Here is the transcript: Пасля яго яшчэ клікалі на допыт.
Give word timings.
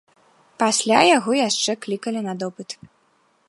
Пасля 0.63 0.99
яго 1.17 1.31
яшчэ 1.49 1.71
клікалі 1.87 2.19
на 2.29 2.33
допыт. 2.45 2.69